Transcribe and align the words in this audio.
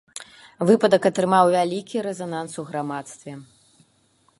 Выпадак 0.69 1.03
атрымаў 1.09 1.53
вялікі 1.57 2.03
рэзананс 2.09 2.53
у 2.65 2.67
грамадстве. 2.71 3.41